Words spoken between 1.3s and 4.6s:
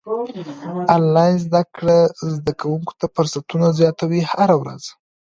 زده کړه زده کوونکو ته فرصتونه زياتوي هره